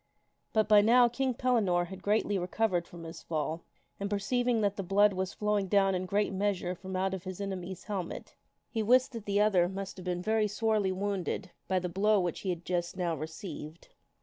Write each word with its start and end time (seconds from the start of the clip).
But 0.51 0.67
by 0.67 0.81
now 0.81 1.07
King 1.07 1.35
Pellinore 1.35 1.85
had 1.89 2.01
greatly 2.01 2.39
recovered 2.39 2.87
from 2.87 3.03
his 3.03 3.21
fall, 3.21 3.61
and 3.99 4.09
per 4.09 4.17
ceiving 4.17 4.61
that 4.61 4.75
the 4.75 4.81
blood 4.81 5.13
was 5.13 5.31
flowing 5.35 5.67
down 5.67 5.93
in 5.93 6.07
great 6.07 6.33
measure 6.33 6.73
from 6.73 6.95
out 6.95 7.13
his 7.21 7.39
enemy's 7.39 7.83
helmet, 7.83 8.33
he 8.71 8.81
wist 8.81 9.11
that 9.11 9.27
that 9.27 9.39
other 9.39 9.69
must 9.69 9.97
have 9.97 10.03
been 10.03 10.23
very 10.23 10.47
sorely 10.47 10.91
wounded 10.91 11.51
by 11.67 11.77
the 11.77 11.87
blow 11.87 12.19
which 12.19 12.39
he 12.39 12.49
had 12.49 12.65
just 12.65 12.97
now 12.97 13.15
received. 13.15 13.89